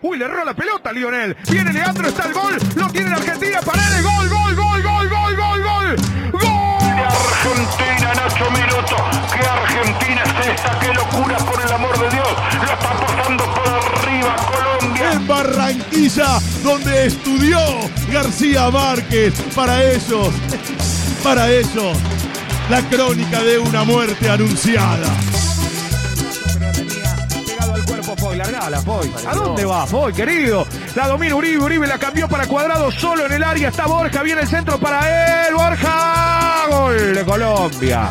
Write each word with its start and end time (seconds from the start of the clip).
Uy, 0.00 0.16
le 0.16 0.26
erró 0.26 0.44
la 0.44 0.54
pelota 0.54 0.92
Lionel. 0.92 1.36
Viene 1.50 1.72
Leandro, 1.72 2.08
está 2.08 2.26
el 2.26 2.32
gol. 2.32 2.56
Lo 2.76 2.88
tiene 2.88 3.10
la 3.10 3.16
Argentina. 3.16 3.60
Paredes, 3.60 4.02
gol, 4.04 4.28
gol, 4.28 4.54
gol, 4.54 4.82
gol, 4.82 5.08
gol, 5.08 5.36
gol, 5.36 5.62
gol. 5.62 5.96
¡Gol! 6.32 6.98
Argentina 7.08 8.12
en 8.12 8.18
ocho 8.26 8.50
minutos. 8.52 9.00
¿Qué 9.34 9.46
Argentina 9.46 10.22
es 10.22 10.46
esta? 10.54 10.78
¡Qué 10.78 10.94
locura, 10.94 11.38
por 11.38 11.60
el 11.60 11.72
amor 11.72 11.98
de 11.98 12.10
Dios! 12.10 12.28
Lo 12.58 12.72
está 12.72 13.06
pasando 13.06 13.44
por 13.54 13.68
arriba 13.68 14.36
Colombia. 14.36 15.12
En 15.12 15.26
Barranquilla, 15.26 16.38
donde 16.62 17.06
estudió 17.06 17.58
García 18.12 18.70
Márquez. 18.70 19.34
Para 19.54 19.82
ellos, 19.82 20.28
para 21.24 21.50
ellos, 21.50 21.98
la 22.70 22.82
crónica 22.88 23.42
de 23.42 23.58
una 23.58 23.82
muerte 23.82 24.30
anunciada. 24.30 25.08
Largala 28.38 28.80
Foy. 28.80 29.12
¿A 29.26 29.34
dónde 29.34 29.64
va 29.64 29.86
Foy, 29.86 30.12
querido? 30.12 30.66
La 30.94 31.08
domina 31.08 31.34
Uribe, 31.34 31.58
Uribe 31.58 31.86
la 31.86 31.98
cambió 31.98 32.28
para 32.28 32.46
cuadrado 32.46 32.90
solo 32.90 33.26
en 33.26 33.32
el 33.32 33.42
área. 33.42 33.68
Está 33.68 33.86
Borja, 33.86 34.22
viene 34.22 34.42
el 34.42 34.48
centro 34.48 34.78
para 34.78 35.48
él. 35.48 35.54
Borja, 35.54 36.66
gol 36.70 37.14
de 37.14 37.24
Colombia. 37.24 38.10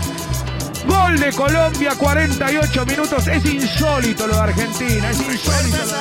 Gol 0.88 1.20
de 1.20 1.34
Colombia, 1.34 1.94
48 1.98 2.86
minutos. 2.86 3.27
Es 3.27 3.45
insólito 3.45 4.27
lo 4.27 4.36
de 4.36 4.41
Argentina, 4.41 5.09
es 5.09 5.20
insólito 5.20 5.77
lo 5.77 5.94
de 5.94 5.97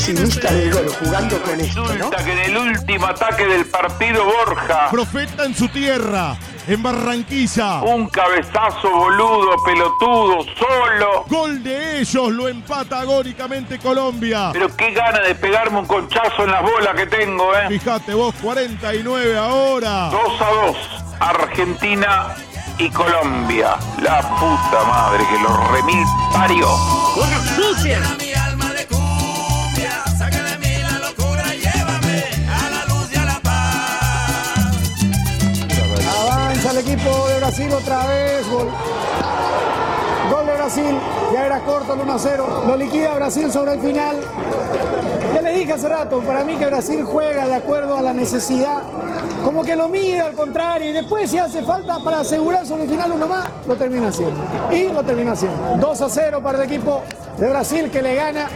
pesimista 0.00 0.52
del 0.52 0.72
gol 0.72 0.88
jugando 0.98 1.42
con 1.42 1.60
esto, 1.60 1.82
¿no? 1.82 1.92
Resulta 1.92 2.24
que 2.24 2.32
en 2.32 2.38
el 2.38 2.56
último 2.56 3.06
ataque 3.06 3.46
del 3.46 3.66
partido 3.66 4.24
Borja, 4.24 4.90
Profeta 4.90 5.44
en 5.44 5.54
su 5.54 5.68
tierra, 5.68 6.36
en 6.66 6.82
Barranquilla. 6.82 7.82
un 7.82 8.08
cabezazo 8.08 8.90
boludo, 8.90 9.62
pelotudo, 9.62 10.44
solo. 10.58 11.24
Gol 11.28 11.62
de 11.62 12.00
ellos, 12.00 12.30
lo 12.32 12.48
empata 12.48 13.00
agónicamente 13.00 13.78
Colombia. 13.78 14.50
Pero 14.52 14.74
qué 14.74 14.92
gana 14.92 15.20
de 15.20 15.34
pegarme 15.34 15.80
un 15.80 15.86
conchazo 15.86 16.44
en 16.44 16.50
las 16.50 16.62
bolas 16.62 16.94
que 16.94 17.06
tengo, 17.06 17.54
¿eh? 17.54 17.68
Fíjate 17.68 18.14
vos, 18.14 18.34
49 18.40 19.36
ahora. 19.36 20.08
2 20.10 20.40
a 20.40 20.66
2, 20.66 20.76
Argentina 21.20 22.34
y 22.78 22.88
Colombia. 22.88 23.76
La 24.02 24.22
puta 24.22 24.84
madre 24.88 25.24
que 25.30 25.42
los 25.42 25.70
remil 25.70 26.04
parió. 26.32 26.68
El 36.70 36.78
equipo 36.78 37.26
de 37.26 37.38
Brasil 37.38 37.72
otra 37.72 38.06
vez. 38.06 38.48
Gol. 38.48 38.68
Gol 40.30 40.46
de 40.46 40.54
Brasil. 40.54 40.98
Ya 41.32 41.46
era 41.46 41.60
corto 41.60 41.94
el 41.94 42.00
1 42.00 42.12
a 42.12 42.18
0. 42.18 42.64
Lo 42.68 42.76
liquida 42.76 43.14
Brasil 43.14 43.50
sobre 43.50 43.72
el 43.72 43.80
final. 43.80 44.16
Ya 45.34 45.42
le 45.42 45.52
dije 45.52 45.72
hace 45.72 45.88
rato, 45.88 46.20
para 46.20 46.44
mí 46.44 46.54
que 46.54 46.66
Brasil 46.66 47.02
juega 47.02 47.48
de 47.48 47.56
acuerdo 47.56 47.96
a 47.96 48.02
la 48.02 48.12
necesidad. 48.12 48.82
Como 49.44 49.64
que 49.64 49.74
lo 49.74 49.88
mide 49.88 50.20
al 50.20 50.34
contrario 50.34 50.90
y 50.90 50.92
después 50.92 51.28
si 51.30 51.38
hace 51.38 51.62
falta 51.62 51.98
para 52.04 52.20
asegurar 52.20 52.64
sobre 52.64 52.84
el 52.84 52.90
final 52.90 53.12
uno 53.12 53.26
más, 53.26 53.48
lo 53.66 53.74
termina 53.74 54.08
haciendo. 54.08 54.40
Y 54.70 54.84
lo 54.92 55.02
termina 55.02 55.32
haciendo. 55.32 55.76
2 55.76 56.00
a 56.00 56.08
0 56.08 56.40
para 56.40 56.58
el 56.58 56.64
equipo 56.64 57.02
de 57.36 57.48
Brasil 57.48 57.90
que 57.90 58.00
le 58.00 58.14
gana 58.14 58.46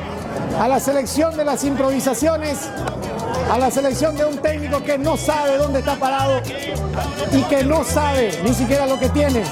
a 0.60 0.68
la 0.68 0.78
selección 0.78 1.36
de 1.36 1.44
las 1.44 1.64
improvisaciones, 1.64 2.58
a 3.50 3.58
la 3.58 3.70
selección 3.70 4.16
de 4.16 4.24
un 4.24 4.38
técnico 4.38 4.82
que 4.82 4.98
no 4.98 5.16
sabe 5.16 5.56
dónde 5.58 5.80
está 5.80 5.94
parado 5.96 6.40
y 7.32 7.42
que 7.44 7.62
no 7.64 7.84
sabe 7.84 8.38
ni 8.42 8.52
siquiera 8.54 8.86
lo 8.86 8.98
que 8.98 9.08
tiene 9.10 9.42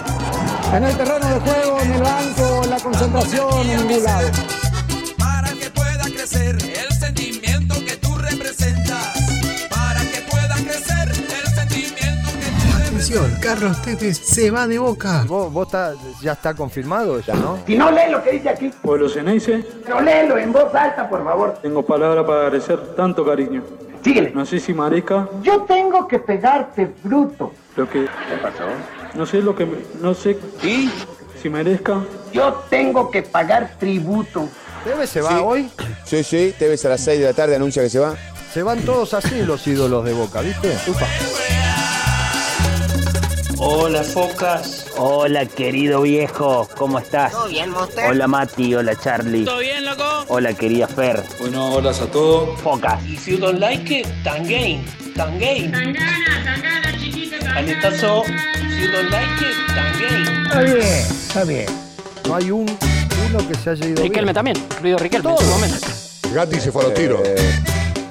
en 0.75 0.85
el 0.85 0.97
terreno 0.97 1.27
de 1.29 1.41
juego, 1.41 1.81
en 1.81 1.93
el 1.93 2.03
banco, 2.03 2.61
en 2.65 2.71
la 2.71 2.81
concentración, 2.81 3.71
en 3.71 3.87
ningún 3.89 4.03
lado. 4.05 4.29
para 5.19 5.49
que 5.53 5.71
pueda 5.71 6.05
crecer 6.05 6.57
el 6.57 6.93
sentimiento 6.99 7.75
que 7.85 7.97
tú 7.99 8.17
representas. 8.17 9.07
Para 9.69 10.01
que 10.01 10.21
pueda 10.31 10.55
crecer 10.55 11.11
el 11.11 11.55
sentimiento 11.55 12.31
que 12.31 12.47
tú 12.47 12.79
representas. 12.79 12.87
Atención, 12.87 13.37
Carlos 13.43 13.83
Tevez 13.83 14.19
se 14.19 14.51
va 14.51 14.67
de 14.67 14.79
boca. 14.79 15.25
¿Vos, 15.27 15.53
vos 15.53 15.67
está- 15.67 15.93
ya 16.23 16.33
está 16.33 16.55
confirmado 16.55 17.21
ya, 17.21 17.35
¿no? 17.35 17.59
Si 17.67 17.77
no 17.77 17.91
lee 17.91 18.11
lo 18.11 18.23
que 18.23 18.31
dice 18.33 18.49
aquí, 18.49 18.71
Pueblo 18.81 19.11
Ceneice, 19.11 19.63
pero 19.85 20.01
léelo 20.01 20.39
en 20.39 20.53
voz 20.53 20.75
alta, 20.75 21.07
por 21.09 21.23
favor. 21.23 21.59
tengo 21.61 21.83
palabras 21.85 22.25
para 22.25 22.47
agradecer 22.47 22.79
tanto 22.97 23.27
cariño. 23.27 23.63
Síguele. 24.03 24.33
No 24.35 24.45
sé 24.45 24.59
si 24.61 24.73
merezca 24.75 25.29
Yo 25.43 25.63
tengo 25.63 26.09
que 26.09 26.19
pegarte, 26.19 26.93
bruto. 27.05 27.53
lo 27.77 27.89
que... 27.89 28.01
¿Qué 28.05 28.37
pasó? 28.43 28.65
No 29.15 29.25
sé 29.27 29.41
lo 29.43 29.55
que... 29.55 29.65
me- 29.67 29.79
No 30.01 30.15
sé... 30.15 30.39
¿Y? 30.63 30.91
Si 31.41 31.49
merezca... 31.49 32.03
Yo 32.33 32.65
tengo 32.71 33.11
que 33.11 33.23
pagar 33.23 33.77
tributo. 33.79 34.49
¿Tevez 34.85 35.11
se 35.11 35.21
va 35.21 35.43
hoy? 35.43 35.71
Sí, 36.05 36.25
sí, 36.25 36.55
Tevez 36.59 36.85
a 36.85 36.89
las 36.91 37.01
6 37.03 37.21
de 37.21 37.27
la 37.27 37.33
tarde 37.35 37.55
anuncia 37.57 37.83
que 37.83 37.91
se 37.91 37.99
va. 38.01 38.15
Se 38.53 38.63
van 38.63 38.81
todos 38.81 39.15
así 39.15 39.43
los 39.43 39.67
ídolos 39.67 40.05
de 40.05 40.13
Boca, 40.13 40.41
¿viste? 40.41 40.77
Upa. 40.89 41.07
Hola 43.59 44.03
Focas. 44.03 44.82
Hola 44.97 45.47
querido 45.47 46.03
viejo, 46.03 46.69
¿cómo 46.77 46.99
estás? 46.99 47.33
¿Todo 47.33 47.49
bien, 47.49 47.73
Hola 48.09 48.27
Mati, 48.27 48.75
hola 48.75 48.95
Charlie. 48.97 49.45
¿Todo 49.45 49.59
bien, 49.59 49.85
loco? 49.85 50.05
Hola 50.29 50.53
querida 50.53 50.87
Fer. 50.87 51.23
Bueno, 51.41 51.73
hola 51.73 51.91
a 51.91 52.07
todos. 52.07 52.61
Focas. 52.61 53.03
If 53.07 53.27
you 53.27 53.39
don't 53.39 53.59
like 53.59 54.01
it, 54.01 54.07
Tangain. 54.23 54.85
Tangain. 55.17 55.73
Tangana, 55.73 56.45
tangana, 56.45 56.99
chiquita, 56.99 57.37
Anetazo. 57.57 58.25
If 58.25 58.81
you 58.81 58.93
don't 58.93 59.11
like 59.11 59.45
it, 59.45 59.57
Tangain. 59.75 60.47
Está 60.47 60.61
bien, 60.61 60.83
está 60.83 61.45
bien. 61.45 61.67
No 62.29 62.37
hay 62.37 62.51
un, 62.51 62.79
uno 63.31 63.49
que 63.49 63.55
se 63.55 63.71
haya 63.71 63.87
ido 63.87 64.03
bien. 64.03 64.35
también, 64.35 64.57
incluido 64.57 64.99
Riquelme 64.99 65.31
en 65.31 65.39
su 65.39 65.45
momento. 65.47 65.87
Gatti 66.35 66.61
se 66.61 66.71
fue 66.71 66.83
a 66.83 66.89
los 66.89 66.95
tiros. 66.95 67.21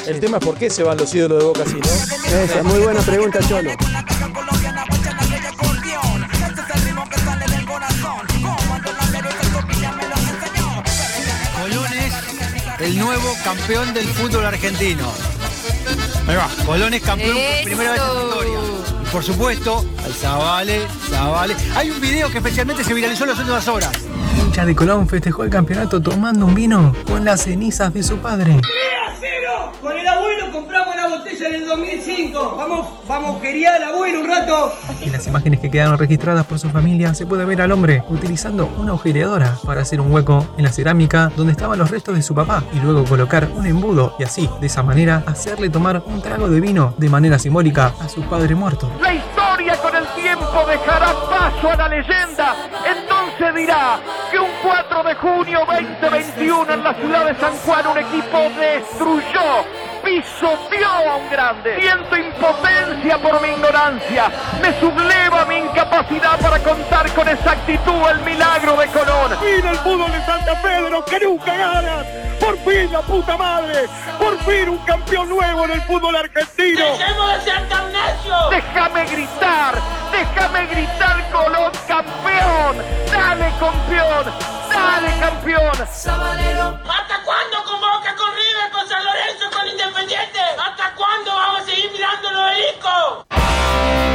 El 0.08 0.20
tema 0.20 0.38
es 0.38 0.46
por 0.46 0.56
qué 0.56 0.70
se 0.70 0.84
van 0.84 0.98
los 0.98 1.14
ídolos 1.14 1.40
de 1.40 1.46
Boca 1.46 1.62
así, 1.64 1.76
¿no? 1.76 2.38
Esa 2.44 2.60
es 2.60 2.64
muy 2.64 2.80
buena 2.80 3.02
pregunta, 3.02 3.40
Cholo. 3.48 3.72
El 12.82 12.98
nuevo 12.98 13.36
campeón 13.44 13.94
del 13.94 14.06
fútbol 14.06 14.46
argentino. 14.46 15.12
Ahí 16.28 16.36
va. 16.36 16.50
Colón 16.66 16.94
es 16.94 17.02
campeón 17.02 17.38
por 17.38 17.64
primera 17.64 17.92
vez 17.92 18.02
en 18.02 18.08
su 18.08 18.28
historia. 18.28 18.60
Y 19.04 19.12
por 19.12 19.24
supuesto, 19.24 19.86
al 20.04 20.14
Zabale, 20.14 20.88
Zabale. 21.10 21.56
Hay 21.76 21.92
un 21.92 22.02
video 22.02 22.30
que 22.30 22.38
especialmente 22.38 22.84
se 22.84 22.94
viralizó 22.94 23.24
en 23.26 23.30
las 23.32 23.40
últimas 23.40 23.68
horas. 23.68 23.92
Hincha 24.38 24.66
de 24.66 24.76
Colón 24.76 25.08
festejó 25.08 25.44
el 25.44 25.50
campeonato 25.50 26.02
tomando 26.02 26.46
un 26.46 26.56
vino 26.56 26.96
con 27.06 27.24
las 27.24 27.44
cenizas 27.44 27.94
de 27.94 28.04
su 28.04 28.18
padre. 28.18 28.60
3 29.62 29.72
a 29.72 29.72
0. 29.72 29.72
Con 29.82 29.98
el 29.98 30.08
abuelo 30.08 30.52
compramos 30.52 30.96
la 30.96 31.08
botella 31.08 31.48
en 31.48 31.56
el 31.56 31.68
2005. 31.68 32.56
Vamos, 32.58 32.88
vamos, 33.08 33.42
quería 33.42 33.78
el 33.78 33.84
abuelo 33.84 34.22
un 34.22 34.28
rato. 34.28 34.74
En 35.02 35.12
las 35.12 35.28
imágenes 35.28 35.60
que 35.60 35.70
quedaron 35.70 35.98
registradas 35.98 36.46
por 36.46 36.60
su 36.60 36.70
familia 36.70 37.14
se 37.14 37.26
puede 37.26 37.46
ver 37.46 37.62
al 37.62 37.72
hombre 37.72 38.04
utilizando 38.10 38.70
una 38.78 38.92
agujereadora 38.92 39.58
para 39.66 39.82
hacer 39.82 40.02
un 40.02 40.12
hueco 40.12 40.46
en 40.58 40.64
la 40.64 40.72
cerámica 40.72 41.32
donde 41.36 41.54
estaban 41.54 41.80
los 41.80 41.90
restos 41.90 42.16
de 42.16 42.22
su 42.22 42.36
papá 42.36 42.64
y 42.74 42.80
luego 42.80 43.04
colocar 43.06 43.50
un 43.56 43.66
embudo 43.66 44.16
y 44.20 44.24
así, 44.24 44.50
de 44.60 44.68
esa 44.68 44.84
manera, 44.84 45.24
hacerle 45.26 45.70
tomar 45.70 46.04
un 46.06 46.22
trago 46.22 46.50
de 46.50 46.60
vino 46.62 46.94
de 46.98 47.10
manera 47.10 47.40
simbólica 47.40 47.94
a 48.00 48.10
su 48.10 48.22
padre 48.24 48.56
muerto. 48.56 48.90
Tiempo 50.52 50.70
dejará 50.70 51.14
paso 51.30 51.70
a 51.70 51.76
la 51.76 51.88
leyenda. 51.88 52.56
Entonces 52.86 53.56
dirá 53.56 54.00
que 54.30 54.40
un 54.40 54.52
4 54.64 55.04
de 55.04 55.16
junio 55.16 55.60
2021 55.66 56.74
en 56.74 56.84
la 56.84 56.94
ciudad 56.94 57.26
de 57.26 57.36
San 57.36 57.56
Juan 57.58 57.88
un 57.88 57.98
equipo 57.98 58.52
destruyó, 58.60 59.66
pisoteó 60.04 60.88
a 60.88 61.16
un 61.18 61.30
grande. 61.30 61.80
Siento 61.80 62.18
impotencia 62.18 63.18
por 63.18 63.42
mi 63.42 63.50
ignorancia. 63.50 64.32
Me 64.62 64.80
subleva 64.80 65.46
mi 65.46 65.58
incapacidad 65.58 66.40
para 66.40 66.60
contar 66.60 67.12
con 67.14 67.28
exactitud 67.28 68.10
el 68.10 68.20
milagro 68.22 68.76
de 68.78 68.88
Colón. 68.88 69.38
fin 69.40 69.68
el 69.68 69.78
fútbol 69.78 70.12
de 70.12 70.26
Santa 70.26 70.62
Pedro 70.62 71.06
que 71.06 71.20
nunca 71.20 71.56
ganan. 71.56 72.06
Por 72.40 72.58
fin 72.60 72.92
la 72.92 73.02
puta 73.02 73.38
madre. 73.38 73.88
Por 74.18 74.38
fin 74.40 74.70
un 74.70 74.80
campeón 74.80 75.30
nuevo 75.30 75.66
en 75.66 75.72
el 75.72 75.82
fútbol 75.84 76.16
argentino. 76.16 76.86
¡Dejemos 76.98 77.34
de 77.34 77.52
ser 77.52 77.70
tan 77.70 77.92
necios! 77.92 78.50
Déjame 78.50 79.06
gritar, 79.06 79.76
déjame 80.12 80.66
gritar 80.68 81.32
Colón 81.32 81.72
campeón. 81.88 82.78
Dale 83.12 83.52
campeón, 83.60 84.26
dale 84.70 85.20
campeón. 85.20 85.72
¿Hasta 85.82 87.24
cuándo 87.24 87.64
con 87.66 87.80
Boca, 87.80 88.16
con 88.16 88.30
River, 88.36 88.72
con 88.72 88.88
San 88.88 89.04
Lorenzo, 89.04 89.50
con 89.52 89.68
Independiente? 89.68 90.40
¿Hasta 90.40 90.94
cuándo 90.96 91.34
vamos 91.34 91.62
a 91.62 91.66
seguir 91.66 91.92
mirando 91.92 92.32
los 92.32 92.42
obeliscos? 92.42 94.11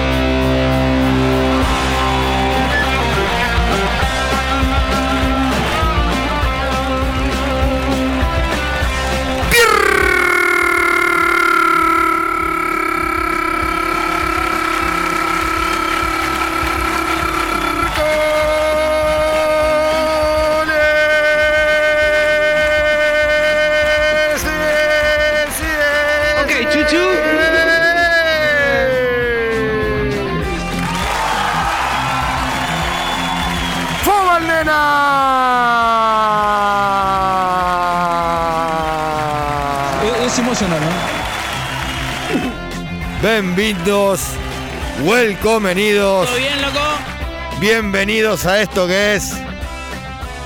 Bienvenidos, 43.22 44.20
welcomenidos. 45.02 46.28
¿Todo 46.28 46.38
bien, 46.38 46.60
loco? 46.60 46.80
Bienvenidos 47.60 48.44
a 48.44 48.60
esto 48.60 48.86
que 48.86 49.14
es 49.14 49.32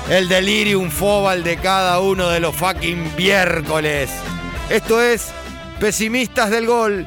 el 0.09 0.29
delirium 0.29 0.89
fobal 0.91 1.43
de 1.43 1.57
cada 1.57 1.99
uno 1.99 2.29
de 2.29 2.39
los 2.39 2.55
fucking 2.55 3.17
miércoles. 3.17 4.09
Esto 4.69 5.03
es 5.03 5.33
Pesimistas 5.81 6.51
del 6.51 6.67
Gol. 6.67 7.07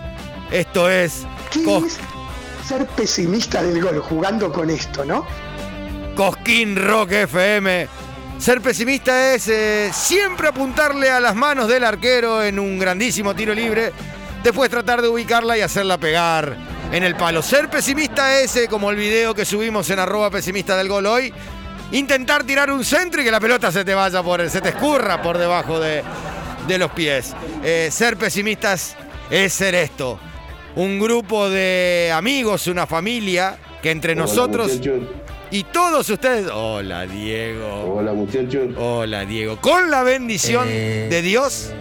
Esto 0.51 0.89
es 0.89 1.25
¿Qué 1.49 1.63
es 1.63 1.97
ser 2.67 2.85
pesimista 2.87 3.63
del 3.63 3.81
gol 3.81 3.99
jugando 3.99 4.51
con 4.51 4.69
esto, 4.69 5.05
no? 5.05 5.25
Cosquín 6.15 6.75
Rock 6.75 7.11
FM. 7.11 7.87
Ser 8.37 8.61
pesimista 8.61 9.33
es 9.33 9.47
eh, 9.47 9.91
siempre 9.93 10.49
apuntarle 10.49 11.09
a 11.09 11.19
las 11.19 11.35
manos 11.35 11.67
del 11.67 11.83
arquero 11.83 12.43
en 12.43 12.59
un 12.59 12.77
grandísimo 12.77 13.33
tiro 13.33 13.53
libre, 13.53 13.93
después 14.43 14.69
tratar 14.69 15.01
de 15.01 15.07
ubicarla 15.07 15.57
y 15.57 15.61
hacerla 15.61 15.97
pegar 15.97 16.55
en 16.91 17.03
el 17.03 17.15
palo. 17.15 17.41
Ser 17.41 17.69
pesimista 17.69 18.39
es, 18.39 18.55
eh, 18.55 18.67
como 18.69 18.89
el 18.91 18.95
video 18.97 19.33
que 19.33 19.45
subimos 19.45 19.89
en 19.89 19.99
arroba 19.99 20.29
pesimista 20.29 20.75
del 20.77 20.87
gol 20.89 21.05
hoy, 21.05 21.33
intentar 21.91 22.43
tirar 22.43 22.71
un 22.71 22.83
centro 22.83 23.21
y 23.21 23.25
que 23.25 23.31
la 23.31 23.39
pelota 23.39 23.71
se 23.71 23.83
te 23.85 23.93
vaya 23.93 24.21
por, 24.21 24.47
se 24.49 24.61
te 24.61 24.69
escurra 24.69 25.21
por 25.21 25.37
debajo 25.37 25.79
de, 25.79 26.03
de 26.67 26.77
los 26.77 26.91
pies. 26.91 27.33
Eh, 27.63 27.89
ser 27.91 28.17
pesimistas 28.17 28.95
es 29.29 29.53
ser 29.53 29.75
esto. 29.75 30.19
Un 30.75 30.99
grupo 30.99 31.49
de 31.49 32.11
amigos, 32.13 32.67
una 32.67 32.87
familia, 32.87 33.57
que 33.81 33.91
entre 33.91 34.15
nosotros 34.15 34.79
y 35.51 35.63
todos 35.65 36.09
ustedes. 36.09 36.47
Hola, 36.51 37.05
Diego. 37.05 37.95
Hola, 37.97 38.13
muchachos. 38.13 38.69
Hola, 38.77 39.23
Diego. 39.25 39.57
Con 39.61 39.91
la 39.91 40.01
bendición 40.03 40.67
Eh. 40.69 41.07
de 41.11 41.21
Dios, 41.21 41.71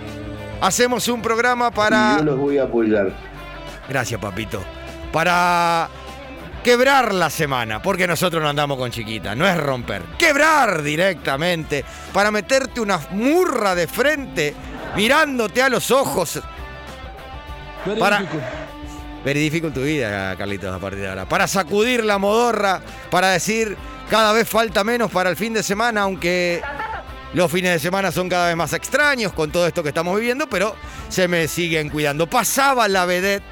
hacemos 0.62 1.06
un 1.08 1.20
programa 1.20 1.70
para. 1.70 2.18
Yo 2.18 2.24
los 2.24 2.38
voy 2.38 2.58
a 2.58 2.64
apoyar. 2.64 3.12
Gracias, 3.88 4.18
papito. 4.20 4.62
Para 5.12 5.88
quebrar 6.62 7.12
la 7.12 7.28
semana, 7.28 7.82
porque 7.82 8.06
nosotros 8.06 8.42
no 8.42 8.48
andamos 8.48 8.78
con 8.78 8.90
chiquita, 8.90 9.34
no 9.34 9.46
es 9.46 9.56
romper. 9.56 10.02
Quebrar 10.16 10.82
directamente, 10.82 11.84
para 12.12 12.30
meterte 12.30 12.80
una 12.80 12.98
murra 13.10 13.74
de 13.74 13.86
frente, 13.86 14.54
mirándote 14.96 15.62
a 15.62 15.68
los 15.68 15.90
ojos. 15.90 16.40
Para. 17.98 18.24
Very 19.24 19.40
difficult 19.40 19.74
tu 19.74 19.82
vida, 19.82 20.34
Carlitos, 20.36 20.74
a 20.74 20.78
partir 20.78 21.00
de 21.00 21.08
ahora. 21.08 21.28
Para 21.28 21.46
sacudir 21.46 22.04
la 22.04 22.18
modorra, 22.18 22.80
para 23.10 23.28
decir 23.28 23.76
cada 24.10 24.32
vez 24.32 24.48
falta 24.48 24.82
menos 24.82 25.10
para 25.10 25.30
el 25.30 25.36
fin 25.36 25.54
de 25.54 25.62
semana, 25.62 26.02
aunque 26.02 26.60
los 27.34 27.50
fines 27.50 27.72
de 27.72 27.78
semana 27.78 28.12
son 28.12 28.28
cada 28.28 28.48
vez 28.48 28.56
más 28.56 28.72
extraños 28.72 29.32
con 29.32 29.50
todo 29.50 29.66
esto 29.66 29.82
que 29.82 29.88
estamos 29.90 30.16
viviendo, 30.18 30.48
pero 30.48 30.76
se 31.08 31.28
me 31.28 31.48
siguen 31.48 31.88
cuidando. 31.88 32.26
Pasaba 32.28 32.88
la 32.88 33.04
vedette, 33.06 33.44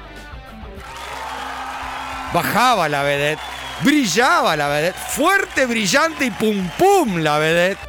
bajaba 2.33 2.87
la 2.89 3.03
vedette, 3.03 3.41
brillaba 3.81 4.55
la 4.55 4.67
vedette, 4.67 4.97
fuerte, 5.09 5.65
brillante 5.65 6.25
y 6.25 6.31
pum 6.31 6.69
pum 6.77 7.17
la 7.17 7.37
vedette, 7.39 7.79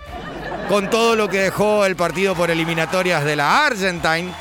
con 0.68 0.88
todo 0.90 1.14
lo 1.16 1.28
que 1.28 1.38
dejó 1.40 1.84
el 1.84 1.96
partido 1.96 2.34
por 2.34 2.50
eliminatorias 2.50 3.24
de 3.24 3.36
la 3.36 3.66
Argentine. 3.66 4.32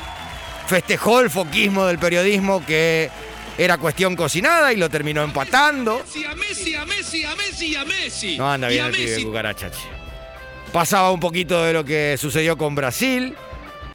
Festejó 0.68 1.19
el 1.19 1.30
foquismo 1.30 1.86
del 1.86 2.00
periodismo 2.00 2.65
que 2.65 3.09
era 3.57 3.77
cuestión 3.77 4.15
cocinada 4.15 4.71
y 4.71 4.77
lo 4.77 4.89
terminó 4.89 5.21
empatando. 5.21 5.95
A 6.00 6.36
Messi, 6.36 6.75
a 6.75 6.86
Messi, 6.86 7.25
a 7.25 7.36
Messi, 7.36 7.75
a 7.75 7.83
Messi. 7.86 8.38
No 8.38 8.50
anda 8.50 8.69
Y 8.69 8.75
bien 8.75 8.86
a 8.86 8.88
el 8.88 8.94
pibe 8.95 9.09
Messi. 9.12 9.24
cucaracha. 9.25 9.69
che. 9.69 9.77
Pasaba 10.73 11.12
un 11.12 11.19
poquito 11.19 11.63
de 11.63 11.73
lo 11.73 11.83
que 11.83 12.15
sucedió 12.18 12.57
con 12.57 12.75
Brasil. 12.75 13.35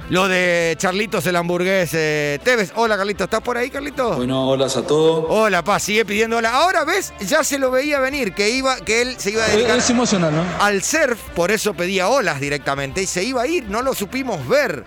Lo 0.08 0.28
de 0.28 0.76
Charlitos 0.78 1.26
el 1.26 1.34
hamburgués 1.34 1.90
eh, 1.94 2.38
Tevez. 2.44 2.72
Hola, 2.76 2.96
Carlitos. 2.96 3.24
¿Estás 3.24 3.40
por 3.40 3.56
ahí, 3.56 3.70
Carlitos? 3.70 4.16
Bueno, 4.16 4.48
hola 4.48 4.66
a 4.66 4.82
todos. 4.82 5.24
Hola, 5.28 5.64
Paz. 5.64 5.82
Sigue 5.82 6.04
pidiendo 6.04 6.36
hola. 6.36 6.50
Ahora, 6.54 6.84
¿ves? 6.84 7.12
Ya 7.20 7.42
se 7.42 7.58
lo 7.58 7.70
veía 7.72 7.98
venir, 7.98 8.32
que, 8.32 8.50
iba, 8.50 8.76
que 8.76 9.02
él 9.02 9.16
se 9.18 9.32
iba 9.32 9.42
a 9.42 9.48
dedicar 9.48 9.78
Es 9.78 9.90
emocional, 9.90 10.32
¿no? 10.32 10.44
al 10.60 10.82
surf. 10.82 11.18
Por 11.34 11.50
eso 11.50 11.74
pedía 11.74 12.08
olas 12.08 12.40
directamente. 12.40 13.02
Y 13.02 13.06
se 13.06 13.24
iba 13.24 13.42
a 13.42 13.46
ir. 13.48 13.64
No 13.68 13.82
lo 13.82 13.94
supimos 13.94 14.46
ver. 14.46 14.84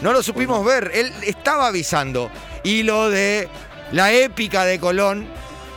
No 0.00 0.12
lo 0.12 0.22
supimos 0.22 0.64
ver. 0.64 0.90
Él 0.94 1.12
estaba 1.22 1.66
avisando. 1.66 2.30
Y 2.62 2.84
lo 2.84 3.10
de 3.10 3.48
la 3.92 4.12
épica 4.12 4.64
de 4.64 4.78
Colón. 4.78 5.26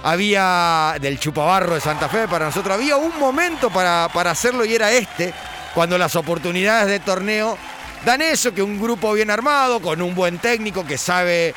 Había 0.03 0.95
del 0.99 1.17
chupabarro 1.17 1.75
de 1.75 1.81
Santa 1.81 2.09
Fe 2.09 2.27
para 2.27 2.45
nosotros. 2.45 2.75
Había 2.75 2.97
un 2.97 3.17
momento 3.17 3.69
para, 3.69 4.09
para 4.13 4.31
hacerlo 4.31 4.65
y 4.65 4.75
era 4.75 4.91
este. 4.91 5.33
Cuando 5.73 5.97
las 5.97 6.15
oportunidades 6.15 6.87
de 6.87 6.99
torneo 6.99 7.57
dan 8.05 8.21
eso, 8.21 8.53
que 8.53 8.61
un 8.61 8.81
grupo 8.81 9.13
bien 9.13 9.31
armado, 9.31 9.81
con 9.81 10.01
un 10.01 10.13
buen 10.13 10.39
técnico 10.39 10.85
que 10.85 10.97
sabe 10.97 11.55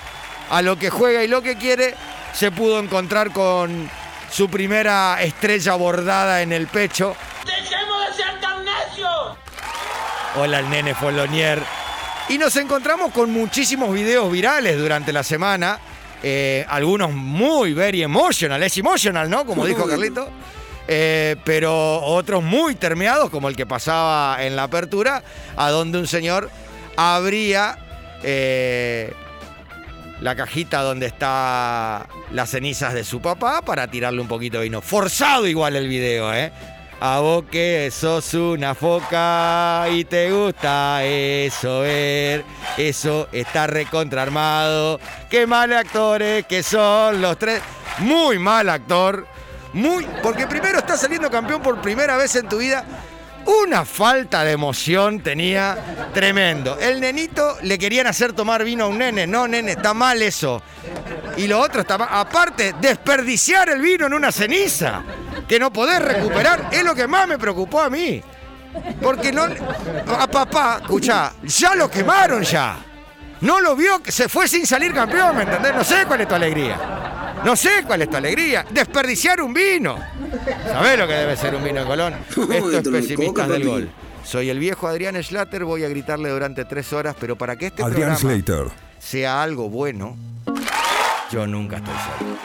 a 0.48 0.62
lo 0.62 0.78
que 0.78 0.90
juega 0.90 1.24
y 1.24 1.28
lo 1.28 1.42
que 1.42 1.56
quiere, 1.56 1.94
se 2.32 2.52
pudo 2.52 2.78
encontrar 2.78 3.32
con 3.32 3.90
su 4.30 4.48
primera 4.48 5.20
estrella 5.22 5.74
bordada 5.74 6.42
en 6.42 6.52
el 6.52 6.68
pecho. 6.68 7.16
¡Dejemos 7.44 8.06
de 8.06 8.22
ser 8.22 8.40
tan 8.40 8.64
necios! 8.64 9.38
Hola 10.36 10.60
el 10.60 10.70
nene 10.70 10.94
Folonier. 10.94 11.62
Y 12.28 12.38
nos 12.38 12.56
encontramos 12.56 13.12
con 13.12 13.32
muchísimos 13.32 13.92
videos 13.92 14.30
virales 14.30 14.78
durante 14.78 15.12
la 15.12 15.22
semana. 15.22 15.78
Eh, 16.22 16.64
algunos 16.68 17.12
muy 17.12 17.72
very 17.72 18.02
emotional. 18.02 18.62
Es 18.62 18.76
emotional, 18.76 19.28
¿no? 19.30 19.44
Como 19.44 19.66
dijo 19.66 19.86
Carlito. 19.86 20.28
Eh, 20.88 21.36
pero 21.44 22.00
otros 22.02 22.44
muy 22.44 22.76
termeados, 22.76 23.30
como 23.30 23.48
el 23.48 23.56
que 23.56 23.66
pasaba 23.66 24.44
en 24.44 24.54
la 24.54 24.64
apertura, 24.64 25.22
a 25.56 25.70
donde 25.70 25.98
un 25.98 26.06
señor 26.06 26.48
abría 26.96 27.76
eh, 28.22 29.12
la 30.20 30.36
cajita 30.36 30.82
donde 30.82 31.06
está 31.06 32.06
las 32.32 32.50
cenizas 32.50 32.94
de 32.94 33.04
su 33.04 33.20
papá 33.20 33.62
para 33.62 33.88
tirarle 33.88 34.20
un 34.20 34.28
poquito 34.28 34.58
de 34.58 34.64
vino. 34.64 34.80
Forzado 34.80 35.46
igual 35.46 35.76
el 35.76 35.88
video, 35.88 36.32
¿eh? 36.32 36.52
A 36.98 37.18
vos 37.18 37.44
que 37.50 37.90
sos 37.90 38.32
una 38.32 38.74
foca 38.74 39.84
y 39.90 40.04
te 40.06 40.32
gusta 40.32 41.04
eso 41.04 41.80
ver, 41.80 42.42
eso 42.78 43.28
está 43.32 43.66
recontra 43.66 44.22
armado. 44.22 44.98
Qué 45.28 45.46
mal 45.46 45.74
actores 45.74 46.46
que 46.46 46.62
son 46.62 47.20
los 47.20 47.38
tres. 47.38 47.60
Muy 47.98 48.38
mal 48.38 48.70
actor. 48.70 49.26
Muy. 49.74 50.06
Porque 50.22 50.46
primero 50.46 50.78
está 50.78 50.96
saliendo 50.96 51.30
campeón 51.30 51.60
por 51.60 51.82
primera 51.82 52.16
vez 52.16 52.34
en 52.36 52.48
tu 52.48 52.58
vida. 52.58 52.82
Una 53.44 53.84
falta 53.84 54.42
de 54.42 54.52
emoción 54.52 55.20
tenía 55.20 56.10
tremendo. 56.14 56.78
El 56.78 56.98
nenito 57.00 57.58
le 57.62 57.78
querían 57.78 58.06
hacer 58.06 58.32
tomar 58.32 58.64
vino 58.64 58.84
a 58.84 58.86
un 58.88 58.98
nene. 58.98 59.26
No, 59.26 59.46
nene, 59.46 59.72
está 59.72 59.92
mal 59.92 60.22
eso. 60.22 60.62
Y 61.36 61.46
lo 61.46 61.60
otro 61.60 61.82
está 61.82 61.98
mal. 61.98 62.08
Aparte, 62.10 62.74
desperdiciar 62.80 63.68
el 63.68 63.82
vino 63.82 64.06
en 64.06 64.14
una 64.14 64.32
ceniza 64.32 65.02
que 65.48 65.58
no 65.58 65.72
podés 65.72 66.00
recuperar 66.00 66.68
es 66.72 66.84
lo 66.84 66.94
que 66.94 67.06
más 67.06 67.28
me 67.28 67.38
preocupó 67.38 67.80
a 67.80 67.90
mí. 67.90 68.22
Porque 69.00 69.32
no. 69.32 69.44
A 69.44 70.26
papá, 70.26 70.78
escuchá, 70.82 71.32
ya 71.44 71.74
lo 71.74 71.90
quemaron 71.90 72.42
ya. 72.42 72.76
No 73.40 73.60
lo 73.60 73.76
vio, 73.76 74.00
se 74.06 74.28
fue 74.28 74.48
sin 74.48 74.66
salir 74.66 74.92
campeón, 74.94 75.36
¿me 75.36 75.42
entendés? 75.42 75.74
No 75.74 75.84
sé 75.84 76.06
cuál 76.06 76.22
es 76.22 76.28
tu 76.28 76.34
alegría. 76.34 76.78
No 77.44 77.54
sé 77.54 77.84
cuál 77.86 78.02
es 78.02 78.10
tu 78.10 78.16
alegría. 78.16 78.64
Desperdiciar 78.70 79.40
un 79.40 79.52
vino. 79.52 79.96
¿Sabés 80.66 80.98
lo 80.98 81.06
que 81.06 81.12
debe 81.12 81.36
ser 81.36 81.54
un 81.54 81.62
vino 81.62 81.80
de 81.80 81.86
Colón? 81.86 82.14
Esto 82.28 82.78
es 82.78 82.88
pesimistas 82.88 83.48
del 83.48 83.64
gol. 83.68 83.90
Soy 84.24 84.50
el 84.50 84.58
viejo 84.58 84.88
Adrián 84.88 85.22
Schlatter, 85.22 85.64
voy 85.64 85.84
a 85.84 85.88
gritarle 85.88 86.30
durante 86.30 86.64
tres 86.64 86.92
horas, 86.92 87.14
pero 87.20 87.36
para 87.36 87.56
que 87.56 87.66
este 87.66 87.82
Adrián 87.84 88.16
programa 88.16 88.34
Slater. 88.42 88.66
sea 88.98 89.40
algo 89.42 89.68
bueno, 89.70 90.16
yo 91.30 91.46
nunca 91.46 91.76
estoy 91.76 91.94
solo. 92.18 92.36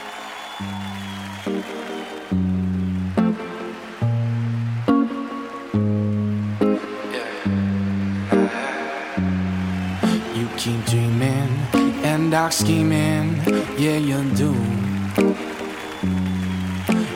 Dark 12.31 12.53
scheming, 12.53 13.35
yeah 13.77 13.97
you 13.97 14.23
do. 14.35 14.55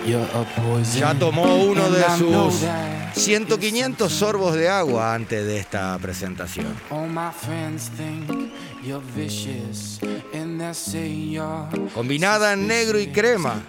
You're 0.06 0.22
a 0.22 0.44
poison. 0.62 1.00
Ya 1.00 1.14
tomó 1.16 1.56
uno 1.56 1.90
de 1.90 2.04
sus 2.18 2.60
that. 2.62 3.16
100, 3.16 3.58
500 3.58 4.12
sorbos 4.12 4.56
de 4.56 4.68
agua 4.68 5.16
antes 5.16 5.46
de 5.46 5.58
esta 5.58 5.98
presentación. 6.00 6.68
All 6.92 7.08
my 7.08 7.32
friends 7.32 7.90
think 7.98 8.52
you're 8.84 9.02
vicious, 9.16 10.00
and 10.34 10.60
they 10.60 10.74
say 10.74 11.10
you're 11.10 11.70
Combinada 11.94 12.52
en 12.52 12.68
negro 12.68 13.00
y 13.00 13.08
crema, 13.08 13.64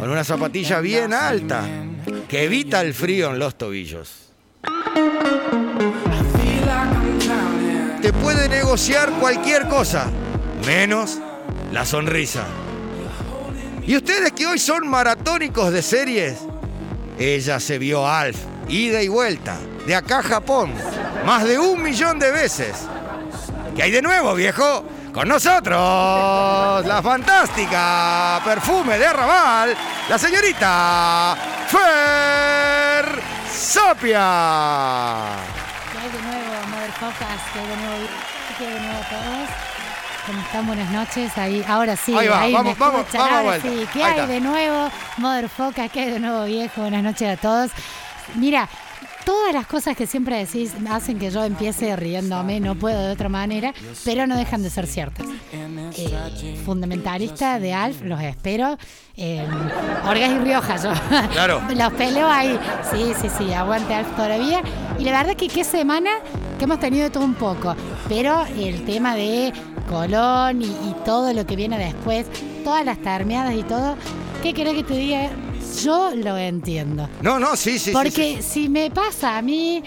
con 0.00 0.10
una 0.10 0.24
zapatilla 0.24 0.80
bien 0.80 1.14
alta 1.14 1.64
que 2.28 2.42
evita 2.42 2.80
el 2.80 2.92
frío 2.92 3.30
en 3.30 3.38
los 3.38 3.56
tobillos. 3.56 4.32
Te 8.02 8.12
puede 8.12 8.48
negociar 8.48 9.12
cualquier 9.12 9.66
cosa, 9.68 10.10
menos 10.66 11.18
la 11.72 11.84
sonrisa. 11.84 12.44
Y 13.86 13.96
ustedes 13.96 14.32
que 14.32 14.46
hoy 14.46 14.58
son 14.58 14.88
maratónicos 14.88 15.72
de 15.72 15.82
series, 15.82 16.38
ella 17.18 17.60
se 17.60 17.78
vio 17.78 18.08
Alf, 18.08 18.38
ida 18.68 19.02
y 19.02 19.08
vuelta, 19.08 19.58
de 19.86 19.94
acá 19.94 20.20
a 20.20 20.22
Japón, 20.22 20.72
más 21.26 21.44
de 21.44 21.58
un 21.58 21.82
millón 21.82 22.18
de 22.18 22.30
veces. 22.30 22.86
¿Qué 23.76 23.82
hay 23.82 23.90
de 23.90 24.00
nuevo, 24.00 24.34
viejo? 24.34 24.84
Con 25.12 25.28
nosotros, 25.28 26.84
la 26.86 27.00
fantástica 27.02 28.40
perfume 28.44 28.98
de 28.98 29.06
Arrabal, 29.06 29.76
la 30.08 30.18
señorita 30.18 31.36
Fer 31.68 33.22
Sapia. 33.48 35.26
¿Qué 35.92 35.98
hay 35.98 36.10
de 36.10 36.22
nuevo, 36.22 36.66
Motherfuckers? 36.68 37.42
¿Qué 37.52 37.58
hay 37.60 37.66
de 37.66 37.76
nuevo? 37.76 38.06
¿Qué 38.58 38.66
hay 38.66 38.72
de 38.72 38.80
nuevo? 38.80 39.73
¿Cómo 40.26 40.40
están? 40.40 40.66
Buenas 40.66 40.90
noches. 40.90 41.36
Ahí, 41.36 41.62
ahora 41.68 41.96
sí, 41.96 42.14
Ahí 42.16 42.28
va, 42.28 42.40
me 42.40 42.52
vamos, 42.52 42.78
vamos, 42.78 43.00
escuchan, 43.02 43.20
vamos 43.20 43.32
a 43.32 43.38
ahora 43.38 43.42
vuelta. 43.60 43.68
sí. 43.68 43.86
¿Qué 43.92 44.02
Ahí 44.02 44.12
hay 44.12 44.20
está. 44.20 44.26
de 44.32 44.40
nuevo, 44.40 44.90
Motherfuckers? 45.18 45.92
¿Qué 45.92 46.00
hay 46.00 46.10
de 46.10 46.20
nuevo, 46.20 46.44
viejo? 46.44 46.80
Buenas 46.80 47.02
noches 47.02 47.38
a 47.38 47.40
todos. 47.40 47.70
Mira, 48.36 48.68
todas 49.26 49.52
las 49.52 49.66
cosas 49.66 49.94
que 49.96 50.06
siempre 50.06 50.36
decís 50.38 50.72
hacen 50.90 51.18
que 51.18 51.30
yo 51.30 51.44
empiece 51.44 51.94
riéndome, 51.96 52.58
no 52.60 52.74
puedo 52.74 52.98
de 53.06 53.12
otra 53.12 53.28
manera, 53.28 53.74
pero 54.04 54.26
no 54.26 54.36
dejan 54.36 54.62
de 54.62 54.70
ser 54.70 54.86
ciertas. 54.86 55.26
Eh, 55.52 56.60
fundamentalista 56.64 57.58
de 57.58 57.74
Alf, 57.74 58.00
los 58.02 58.20
espero. 58.22 58.78
Eh, 59.16 59.46
Orgas 60.06 60.30
y 60.30 60.38
Rioja, 60.38 60.76
yo. 60.76 60.92
Claro. 61.32 61.62
los 61.74 61.92
peleo 61.92 62.28
ahí. 62.30 62.58
Sí, 62.90 63.12
sí, 63.20 63.28
sí, 63.36 63.52
aguante 63.52 63.94
Alf 63.94 64.08
todavía. 64.16 64.62
Y 64.98 65.04
la 65.04 65.12
verdad 65.18 65.36
que 65.36 65.48
qué 65.48 65.64
semana 65.64 66.10
que 66.64 66.72
hemos 66.72 66.80
tenido 66.80 67.04
de 67.04 67.10
todo 67.10 67.24
un 67.24 67.34
poco. 67.34 67.76
Pero 68.08 68.44
el 68.56 68.84
tema 68.86 69.14
de 69.14 69.52
Colón 69.88 70.62
y, 70.62 70.66
y 70.66 70.94
todo 71.04 71.30
lo 71.34 71.46
que 71.46 71.56
viene 71.56 71.78
después, 71.78 72.26
todas 72.64 72.84
las 72.86 72.98
termeadas 73.02 73.54
y 73.54 73.62
todo, 73.64 73.96
¿qué 74.42 74.54
querés 74.54 74.72
que 74.74 74.84
te 74.84 74.94
diga? 74.94 75.30
Yo 75.82 76.12
lo 76.14 76.38
entiendo. 76.38 77.06
No, 77.20 77.38
no, 77.38 77.54
sí, 77.56 77.72
sí. 77.72 77.86
sí, 77.86 77.90
Porque 77.92 78.38
sí. 78.40 78.42
si 78.42 78.68
me 78.70 78.90
pasa 78.90 79.36
a 79.36 79.42
mí, 79.42 79.82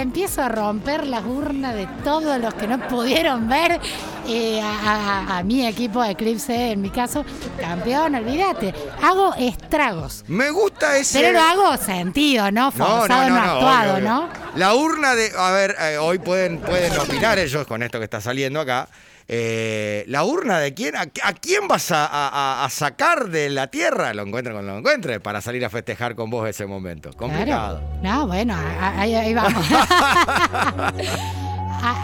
empiezo 0.00 0.42
a 0.42 0.48
romper 0.48 1.06
las 1.06 1.24
urnas 1.24 1.74
de 1.74 1.86
todos 2.04 2.38
los 2.40 2.54
que 2.54 2.66
no 2.66 2.78
pudieron 2.88 3.48
ver 3.48 3.80
eh, 4.26 4.60
a, 4.60 5.24
a- 5.34 5.38
a 5.38 5.42
mi 5.42 5.66
equipo 5.66 6.04
Eclipse, 6.04 6.72
en 6.72 6.80
mi 6.82 6.90
caso, 6.90 7.24
campeón, 7.60 8.14
olvídate. 8.14 8.74
Hago 9.02 9.34
estragos. 9.34 10.24
Me 10.28 10.50
gusta 10.50 10.96
ese. 10.98 11.20
Pero 11.20 11.32
lo 11.32 11.40
hago 11.40 11.76
sentido, 11.76 12.50
¿no? 12.50 12.70
Forzado, 12.70 13.28
no, 13.30 13.36
actuado, 13.36 13.94
obvio, 13.94 14.08
¿no? 14.08 14.28
La 14.56 14.74
urna 14.74 15.14
de. 15.14 15.32
A 15.36 15.50
ver, 15.52 15.76
eh, 15.80 15.98
hoy 15.98 16.18
pueden, 16.18 16.58
pueden 16.58 16.96
opinar 16.98 17.38
ellos 17.38 17.66
con 17.66 17.82
esto 17.82 17.98
que 17.98 18.04
está 18.04 18.20
saliendo 18.20 18.60
acá. 18.60 18.88
Eh, 19.30 20.04
la 20.08 20.24
urna 20.24 20.58
de 20.58 20.72
quién, 20.72 20.96
a, 20.96 21.02
a 21.02 21.32
quién 21.34 21.68
vas 21.68 21.90
a, 21.90 22.06
a- 22.06 22.64
a 22.64 22.70
sacar 22.70 23.28
de 23.28 23.50
la 23.50 23.66
tierra, 23.66 24.14
lo 24.14 24.22
encuentre 24.22 24.54
con 24.54 24.66
lo 24.66 24.78
encuentre, 24.78 25.20
para 25.20 25.42
salir 25.42 25.62
a 25.66 25.70
festejar 25.70 26.14
con 26.14 26.30
vos 26.30 26.48
ese 26.48 26.64
momento. 26.64 27.10
Complicado. 27.12 27.80
Claro. 28.00 28.02
No, 28.02 28.26
bueno, 28.26 28.56
ahí, 28.80 29.14
ahí 29.14 29.34
vamos. 29.34 29.64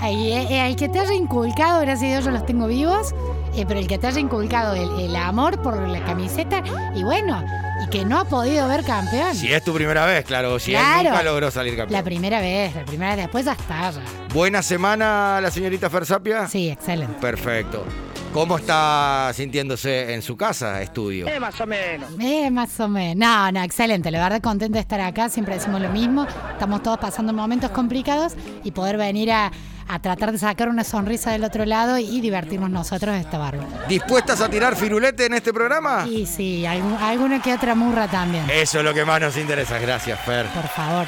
Eh, 0.07 0.69
el 0.69 0.77
que 0.77 0.89
te 0.89 1.01
haya 1.01 1.15
inculcado, 1.15 1.81
gracias 1.81 2.03
a 2.05 2.13
Dios 2.13 2.25
yo 2.27 2.31
los 2.31 2.47
tengo 2.47 2.67
vivos, 2.69 3.13
eh, 3.57 3.65
pero 3.67 3.81
el 3.81 3.87
que 3.87 3.99
te 3.99 4.07
haya 4.07 4.21
inculcado 4.21 4.75
el, 4.75 5.07
el 5.07 5.17
amor 5.17 5.61
por 5.63 5.81
la 5.89 6.05
camiseta, 6.05 6.63
y 6.95 7.03
bueno, 7.03 7.43
y 7.85 7.89
que 7.91 8.05
no 8.05 8.19
ha 8.21 8.25
podido 8.25 8.67
ver 8.69 8.85
campeón. 8.85 9.35
Si 9.35 9.53
es 9.53 9.63
tu 9.65 9.73
primera 9.75 10.07
vez, 10.07 10.25
claro, 10.25 10.59
si 10.59 10.73
él 10.75 10.81
Claro. 10.81 11.11
nunca 11.11 11.23
logró 11.23 11.51
salir 11.51 11.73
La 11.75 11.79
campeón. 11.85 12.05
primera 12.05 12.41
vez, 12.41 12.75
la 12.75 12.85
primera 12.85 13.11
vez, 13.17 13.25
después 13.25 13.45
ya 13.45 13.53
está. 13.53 13.91
ya. 13.91 14.01
Buena 14.33 14.63
semana, 14.63 15.41
la 15.41 15.51
señorita 15.51 15.91
Fersapia. 15.91 16.47
Sí, 16.49 16.71
excelente. 16.71 17.15
Perfecto. 17.21 17.85
¿Cómo 18.33 18.57
está 18.59 19.31
sintiéndose 19.33 20.13
en 20.13 20.21
su 20.21 20.37
casa, 20.37 20.83
estudio? 20.83 21.27
más 21.41 21.61
o 21.61 21.67
menos. 21.67 22.11
Eh, 22.19 22.51
más 22.51 22.81
o 22.81 22.89
menos. 22.89 23.17
No, 23.17 23.53
no, 23.53 23.63
excelente. 23.63 24.11
La 24.11 24.21
verdad, 24.21 24.41
contenta 24.43 24.75
de 24.75 24.81
estar 24.81 25.01
acá. 25.01 25.29
Siempre 25.29 25.55
decimos 25.55 25.81
lo 25.81 25.89
mismo. 25.91 26.27
Estamos 26.51 26.83
todos 26.83 26.99
pasando 26.99 27.33
momentos 27.33 27.71
complicados 27.71 28.33
y 28.65 28.73
poder 28.73 28.97
venir 28.97 29.31
a, 29.31 29.53
a 29.89 29.99
tratar 30.01 30.33
de 30.33 30.39
sacar 30.39 30.69
una 30.69 30.85
sonrisa 30.85 31.33
del 31.33 31.45
otro 31.45 31.65
lado 31.65 31.99
y 31.99 32.21
divertirnos 32.21 32.71
nosotros 32.71 33.15
esta 33.17 33.39
barba. 33.39 33.65
¿Dispuestas 33.89 34.41
a 34.41 34.49
tirar 34.49 34.77
firulete 34.77 35.27
en 35.27 35.35
este 35.35 35.53
programa? 35.53 36.07
Sí, 36.27 36.65
algún- 36.67 36.95
alguna 37.01 37.41
que 37.43 37.53
otra 37.53 37.75
murra 37.75 38.09
también. 38.09 38.45
Eso 38.51 38.79
es 38.79 38.85
lo 38.85 38.95
que 38.95 39.05
más 39.05 39.21
nos 39.21 39.37
interesa. 39.37 39.79
Gracias, 39.79 40.19
Fer. 40.21 40.47
Por 40.47 40.69
favor. 40.69 41.07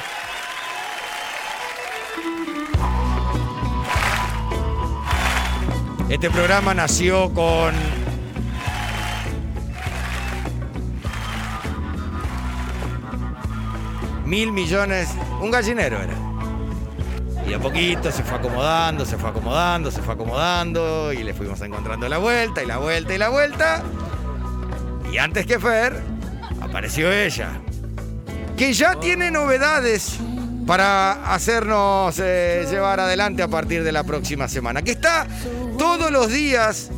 Este 6.09 6.29
programa 6.29 6.73
nació 6.73 7.33
con. 7.33 7.73
Mil 14.25 14.51
millones. 14.51 15.09
Un 15.41 15.51
gallinero 15.51 16.01
era. 16.01 16.15
Y 17.47 17.53
a 17.53 17.59
poquito 17.59 18.11
se 18.11 18.23
fue 18.23 18.37
acomodando, 18.37 19.05
se 19.05 19.17
fue 19.17 19.29
acomodando, 19.29 19.89
se 19.89 20.01
fue 20.01 20.15
acomodando. 20.15 21.13
Y 21.13 21.23
le 21.23 21.33
fuimos 21.33 21.61
encontrando 21.61 22.09
la 22.09 22.17
vuelta, 22.17 22.61
y 22.61 22.65
la 22.65 22.77
vuelta, 22.77 23.13
y 23.13 23.17
la 23.17 23.29
vuelta. 23.29 23.83
Y 25.11 25.17
antes 25.17 25.45
que 25.45 25.57
Fer, 25.57 26.01
apareció 26.59 27.09
ella. 27.09 27.61
Que 28.57 28.73
ya 28.73 28.95
tiene 28.99 29.31
novedades 29.31 30.17
para 30.65 31.33
hacernos 31.33 32.19
eh, 32.19 32.67
llevar 32.69 32.99
adelante 32.99 33.41
a 33.41 33.47
partir 33.47 33.81
de 33.83 33.93
la 33.93 34.03
próxima 34.03 34.49
semana. 34.49 34.81
Que 34.81 34.91
está 34.91 35.25
todos 35.77 36.11
los 36.11 36.29
días 36.29 36.89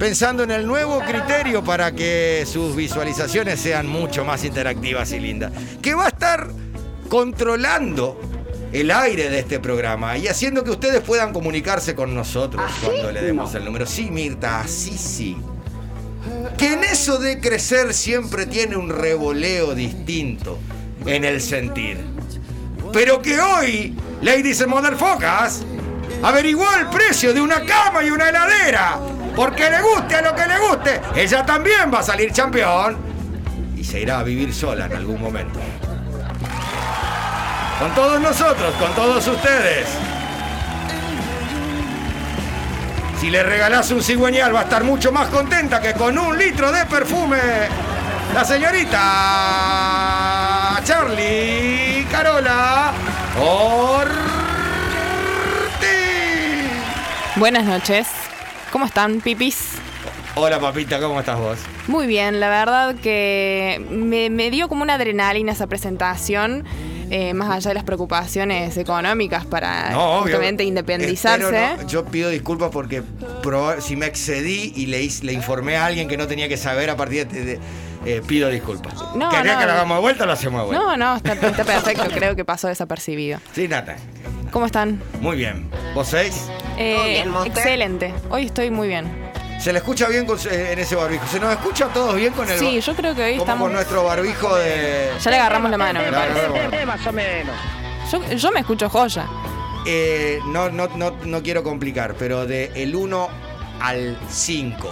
pensando 0.00 0.42
en 0.42 0.50
el 0.50 0.66
nuevo 0.66 0.98
criterio 1.00 1.62
para 1.62 1.92
que 1.92 2.44
sus 2.50 2.74
visualizaciones 2.74 3.60
sean 3.60 3.86
mucho 3.86 4.24
más 4.24 4.44
interactivas 4.44 5.12
y 5.12 5.20
lindas. 5.20 5.52
Que 5.80 5.94
va 5.94 6.06
a 6.06 6.08
estar 6.08 6.48
controlando 7.08 8.39
el 8.72 8.90
aire 8.90 9.28
de 9.30 9.40
este 9.40 9.58
programa 9.58 10.16
y 10.16 10.28
haciendo 10.28 10.62
que 10.64 10.70
ustedes 10.70 11.00
puedan 11.00 11.32
comunicarse 11.32 11.94
con 11.94 12.14
nosotros 12.14 12.70
cuando 12.84 13.10
le 13.10 13.22
demos 13.22 13.54
el 13.54 13.64
número. 13.64 13.86
Sí, 13.86 14.10
Mirta, 14.10 14.60
así 14.60 14.96
sí. 14.96 15.36
Que 16.56 16.74
en 16.74 16.84
eso 16.84 17.18
de 17.18 17.40
crecer 17.40 17.94
siempre 17.94 18.46
tiene 18.46 18.76
un 18.76 18.90
revoleo 18.90 19.74
distinto 19.74 20.58
en 21.06 21.24
el 21.24 21.40
sentir. 21.40 21.98
Pero 22.92 23.22
que 23.22 23.40
hoy, 23.40 23.94
Ladies 24.22 24.60
and 24.60 24.70
Motherfuckers, 24.70 25.62
averiguó 26.22 26.66
el 26.78 26.88
precio 26.88 27.32
de 27.32 27.40
una 27.40 27.64
cama 27.64 28.02
y 28.04 28.10
una 28.10 28.28
heladera. 28.28 28.98
Porque 29.34 29.70
le 29.70 29.80
guste 29.80 30.16
a 30.16 30.22
lo 30.22 30.34
que 30.34 30.46
le 30.46 30.58
guste, 30.58 31.00
ella 31.16 31.46
también 31.46 31.90
va 31.92 32.00
a 32.00 32.02
salir 32.02 32.32
campeón 32.32 32.96
y 33.76 33.84
se 33.84 34.00
irá 34.00 34.18
a 34.18 34.22
vivir 34.22 34.52
sola 34.52 34.86
en 34.86 34.92
algún 34.92 35.20
momento. 35.20 35.58
Con 37.80 37.94
todos 37.94 38.20
nosotros, 38.20 38.74
con 38.74 38.94
todos 38.94 39.26
ustedes. 39.26 39.88
Si 43.18 43.30
le 43.30 43.42
regalás 43.42 43.90
un 43.90 44.02
cigüeñal 44.02 44.54
va 44.54 44.60
a 44.60 44.64
estar 44.64 44.84
mucho 44.84 45.10
más 45.12 45.28
contenta 45.28 45.80
que 45.80 45.94
con 45.94 46.18
un 46.18 46.36
litro 46.36 46.70
de 46.72 46.84
perfume. 46.84 47.38
La 48.34 48.44
señorita 48.44 48.98
Charlie 50.84 52.06
Carola 52.12 52.92
Ortiz. 53.40 54.20
Buenas 57.36 57.64
noches. 57.64 58.08
¿Cómo 58.70 58.84
están, 58.84 59.22
pipis? 59.22 59.78
Hola 60.34 60.60
papita, 60.60 61.00
¿cómo 61.00 61.18
estás 61.20 61.38
vos? 61.38 61.58
Muy 61.88 62.06
bien, 62.06 62.40
la 62.40 62.50
verdad 62.50 62.94
que 62.94 63.82
me, 63.90 64.28
me 64.28 64.50
dio 64.50 64.68
como 64.68 64.82
una 64.82 64.94
adrenalina 64.94 65.52
esa 65.52 65.66
presentación, 65.66 66.64
eh, 67.10 67.34
más 67.34 67.50
allá 67.50 67.70
de 67.70 67.74
las 67.74 67.84
preocupaciones 67.84 68.76
económicas 68.76 69.44
para 69.44 69.90
No, 69.90 70.12
obvio. 70.12 70.22
justamente 70.22 70.64
independizarse. 70.64 71.76
No- 71.76 71.86
yo 71.86 72.04
pido 72.04 72.30
disculpas 72.30 72.70
porque 72.72 73.02
si 73.80 73.96
me 73.96 74.06
excedí 74.06 74.72
y 74.76 74.86
le, 74.86 75.02
informé 75.32 75.76
a 75.76 75.86
alguien 75.86 76.08
que 76.08 76.16
no 76.16 76.26
tenía 76.26 76.48
que 76.48 76.56
saber 76.56 76.88
a 76.90 76.96
partir 76.96 77.26
de... 77.28 77.44
de- 77.44 77.60
eh, 78.06 78.22
pido 78.26 78.48
disculpas. 78.48 78.94
No, 79.14 79.28
¿Querés 79.28 79.52
no. 79.52 79.58
que 79.58 79.66
lo 79.66 79.72
hagamos 79.72 79.98
de 79.98 80.00
vuelta 80.00 80.24
o 80.24 80.26
lo 80.26 80.32
hacemos 80.32 80.62
de 80.62 80.66
vuelta? 80.68 80.82
No, 80.84 80.96
no, 80.96 81.16
está, 81.16 81.34
está 81.34 81.64
perfecto, 81.64 82.04
creo 82.14 82.34
que 82.34 82.46
pasó 82.46 82.68
desapercibido. 82.68 83.40
Sí, 83.52 83.68
Nata. 83.68 83.96
¿Cómo 84.52 84.64
están? 84.64 85.02
Muy 85.20 85.36
bien. 85.36 85.68
¿Vos 85.94 86.08
seis? 86.08 86.46
Eh, 86.78 87.22
excelente, 87.44 88.14
hoy 88.30 88.46
estoy 88.46 88.70
muy 88.70 88.88
bien. 88.88 89.29
¿Se 89.60 89.72
le 89.72 89.78
escucha 89.78 90.08
bien 90.08 90.24
con- 90.24 90.38
eh, 90.50 90.72
en 90.72 90.78
ese 90.78 90.96
barbijo? 90.96 91.26
¿Se 91.26 91.38
nos 91.38 91.52
escucha 91.52 91.86
a 91.86 91.92
todos 91.92 92.16
bien 92.16 92.32
con 92.32 92.48
el 92.50 92.58
Sí, 92.58 92.80
yo 92.80 92.94
creo 92.94 93.14
que 93.14 93.22
hoy 93.22 93.32
como 93.32 93.42
estamos... 93.42 93.62
con 93.66 93.72
nuestro 93.74 94.04
barbijo 94.04 94.56
de... 94.56 95.10
Ya 95.22 95.30
le 95.30 95.36
agarramos 95.36 95.70
la 95.70 95.76
mano, 95.78 96.00
me 96.00 96.10
parece. 96.10 96.86
Más 96.86 97.06
o 97.06 97.12
menos. 97.12 97.54
Yo, 98.10 98.22
yo 98.36 98.50
me 98.52 98.60
escucho 98.60 98.88
joya. 98.88 99.26
Eh, 99.86 100.40
no, 100.46 100.70
no, 100.70 100.88
no, 100.96 101.10
no 101.24 101.42
quiero 101.42 101.62
complicar, 101.62 102.14
pero 102.18 102.46
de 102.46 102.70
el 102.74 102.94
1 102.96 103.28
al 103.80 104.18
5. 104.30 104.88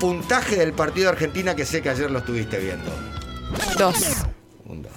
Puntaje 0.00 0.56
del 0.56 0.72
partido 0.72 1.04
de 1.06 1.12
Argentina 1.12 1.54
que 1.54 1.64
sé 1.64 1.80
que 1.80 1.90
ayer 1.90 2.10
lo 2.10 2.18
estuviste 2.18 2.58
viendo. 2.58 2.90
Dos. 3.78 3.96
Un 4.64 4.82
dos. 4.82 4.92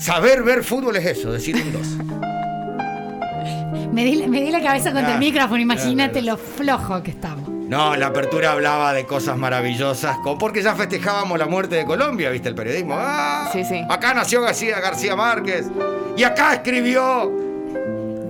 Saber 0.00 0.42
ver 0.42 0.64
fútbol 0.64 0.96
es 0.96 1.06
eso, 1.06 1.30
decir 1.32 1.54
un 1.56 1.72
2. 1.72 2.20
Me 3.92 4.04
di, 4.04 4.26
me 4.28 4.40
di 4.40 4.50
la 4.50 4.60
cabeza 4.62 4.92
contra 4.92 5.10
Ah, 5.10 5.14
el 5.14 5.18
micrófono, 5.18 5.60
imagínate 5.60 6.22
lo 6.22 6.36
flojo 6.36 7.02
que 7.02 7.10
estamos. 7.10 7.48
No, 7.48 7.94
la 7.96 8.06
apertura 8.06 8.52
hablaba 8.52 8.92
de 8.92 9.04
cosas 9.04 9.36
maravillosas, 9.36 10.16
como 10.18 10.38
porque 10.38 10.62
ya 10.62 10.74
festejábamos 10.74 11.38
la 11.38 11.46
muerte 11.46 11.76
de 11.76 11.84
Colombia, 11.84 12.30
¿viste? 12.30 12.48
El 12.48 12.54
periodismo. 12.54 12.94
Ah, 12.96 13.48
Sí, 13.52 13.64
sí. 13.64 13.80
Acá 13.88 14.14
nació 14.14 14.42
García, 14.42 14.80
García 14.80 15.14
Márquez. 15.16 15.66
Y 16.16 16.22
acá 16.22 16.54
escribió 16.54 17.30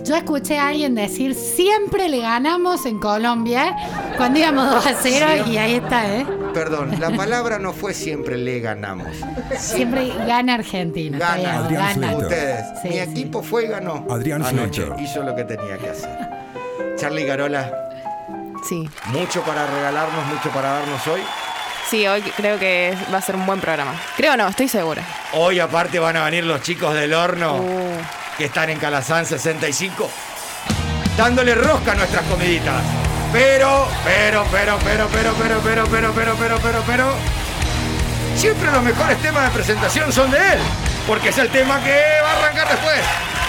Yo 0.04 0.16
escuché 0.16 0.58
a 0.58 0.68
alguien 0.68 0.94
decir, 0.94 1.34
siempre 1.34 2.08
le 2.08 2.20
ganamos 2.20 2.84
en 2.86 2.98
Colombia 2.98 3.76
cuando 4.16 4.38
íbamos 4.40 4.70
2 4.70 4.86
a 4.86 4.94
0 4.94 5.26
y 5.46 5.56
ahí 5.58 5.74
está, 5.74 6.06
¿eh? 6.16 6.26
Perdón, 6.54 6.98
la 6.98 7.10
palabra 7.10 7.58
no 7.58 7.72
fue 7.72 7.94
siempre 7.94 8.36
le 8.36 8.60
ganamos. 8.60 9.08
Siempre 9.56 10.08
gana 10.26 10.54
Argentina. 10.54 11.18
Gana, 11.18 11.58
Adrián 11.58 12.00
gana. 12.00 12.16
Ustedes. 12.16 12.64
Sí, 12.82 12.88
Mi 12.88 12.94
sí. 12.94 13.00
equipo 13.00 13.42
fue 13.42 13.64
y 13.64 13.68
ganó. 13.68 14.04
Adrián 14.10 14.44
Anoche 14.44 14.88
hizo 14.98 15.22
lo 15.22 15.34
que 15.36 15.44
tenía 15.44 15.78
que 15.78 15.90
hacer. 15.90 16.10
Charlie 16.96 17.24
Garola, 17.24 17.70
Sí. 18.68 18.88
mucho 19.06 19.42
para 19.42 19.66
regalarnos, 19.66 20.26
mucho 20.26 20.50
para 20.50 20.72
darnos 20.72 21.06
hoy. 21.06 21.20
Sí, 21.88 22.06
hoy 22.06 22.20
creo 22.36 22.58
que 22.58 22.94
va 23.12 23.18
a 23.18 23.22
ser 23.22 23.36
un 23.36 23.46
buen 23.46 23.60
programa. 23.60 23.94
Creo 24.16 24.36
no, 24.36 24.48
estoy 24.48 24.68
segura. 24.68 25.02
Hoy 25.34 25.58
aparte 25.60 25.98
van 25.98 26.16
a 26.16 26.24
venir 26.24 26.44
los 26.44 26.62
chicos 26.62 26.94
del 26.94 27.14
horno 27.14 27.56
Uh, 27.56 28.00
que 28.40 28.46
están 28.46 28.70
en 28.70 28.78
Calazán 28.78 29.26
65 29.26 30.08
dándole 31.14 31.54
rosca 31.54 31.92
a 31.92 31.94
nuestras 31.94 32.22
comiditas. 32.22 32.82
Pero, 33.30 33.86
pero, 34.02 34.46
pero, 34.50 34.78
pero, 34.82 35.08
pero, 35.12 35.34
pero, 35.34 35.60
pero, 35.62 35.84
pero, 35.84 36.12
pero, 36.14 36.34
pero, 36.38 36.58
pero, 36.58 36.82
pero. 36.86 37.12
Siempre 38.36 38.70
los 38.72 38.82
mejores 38.82 39.20
temas 39.20 39.44
de 39.44 39.50
presentación 39.50 40.10
son 40.10 40.30
de 40.30 40.38
él. 40.38 40.58
Porque 41.06 41.28
es 41.28 41.36
el 41.36 41.50
tema 41.50 41.84
que 41.84 42.02
va 42.24 42.30
a 42.30 42.38
arrancar 42.38 42.68
después. 42.70 43.00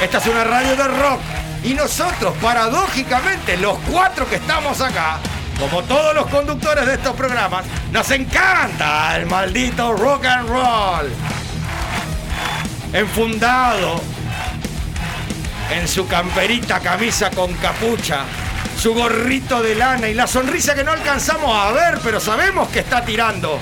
Esta 0.02 0.18
es 0.18 0.28
una 0.28 0.44
radio 0.44 0.76
de 0.76 0.84
rock. 0.84 1.22
Y 1.64 1.74
nosotros, 1.74 2.36
paradójicamente, 2.42 3.56
los 3.56 3.78
cuatro 3.90 4.30
que 4.30 4.36
estamos 4.36 4.82
acá, 4.82 5.20
como 5.58 5.84
todos 5.84 6.14
los 6.14 6.28
conductores 6.28 6.86
de 6.86 6.96
estos 6.96 7.16
programas, 7.16 7.64
nos 7.94 8.12
encanta 8.12 9.16
el 9.16 9.26
maldito 9.26 9.94
rock 9.94 10.26
and 10.26 10.50
roll. 10.50 11.10
Enfundado 12.92 14.11
en 15.72 15.88
su 15.88 16.06
camperita, 16.08 16.80
camisa 16.80 17.32
con 17.32 17.54
capucha, 17.56 18.26
su 18.78 18.94
gorrito 18.94 19.62
de 19.62 19.76
lana 19.76 20.10
y 20.10 20.14
la 20.14 20.28
sonrisa 20.28 20.76
que 20.76 20.84
no 20.84 20.92
alcanzamos 20.92 21.56
a 21.56 21.72
ver, 21.72 22.00
pero 22.04 22.20
sabemos 22.20 22.68
que 22.70 22.80
está 22.80 23.04
tirando. 23.06 23.60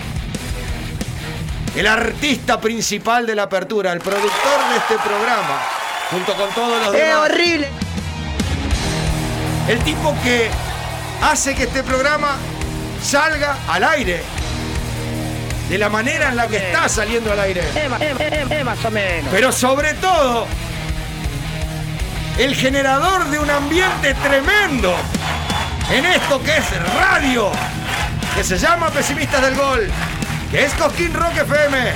El 1.76 1.86
artista 1.86 2.60
principal 2.60 3.28
de 3.28 3.36
la 3.36 3.44
apertura, 3.44 3.94
el 3.94 4.00
productor 4.00 4.70
de 4.72 4.78
este 4.78 4.96
programa, 4.96 5.62
junto 6.10 6.34
con 6.34 6.50
todos 6.50 6.84
los 6.84 6.94
demás. 6.94 7.30
horrible! 7.30 7.70
El 9.68 9.80
tipo 9.84 10.16
que 10.24 10.50
hace 11.22 11.54
que 11.54 11.64
este 11.64 11.84
programa 11.84 12.38
salga 13.04 13.56
al 13.68 13.84
aire. 13.84 14.24
De 15.70 15.78
la 15.78 15.90
manera 15.90 16.30
en 16.30 16.36
la 16.38 16.48
que 16.48 16.58
está 16.58 16.90
saliendo 16.90 17.32
al 17.32 17.40
aire. 17.42 17.62
más 18.66 18.84
o 18.84 18.90
menos. 18.90 19.30
Pero 19.32 19.52
sobre 19.52 19.94
todo, 19.94 20.48
el 22.40 22.56
generador 22.56 23.26
de 23.30 23.40
un 23.40 23.50
ambiente 23.50 24.14
tremendo 24.16 24.96
en 25.92 26.06
esto 26.06 26.42
que 26.42 26.56
es 26.58 26.66
radio, 27.00 27.52
que 28.36 28.44
se 28.46 28.58
llama 28.58 28.90
Pesimistas 28.90 29.42
del 29.42 29.56
Gol, 29.56 29.90
que 30.50 30.64
es 30.64 30.74
Cosquín 30.76 31.14
Rock 31.14 31.36
FM, 31.38 31.92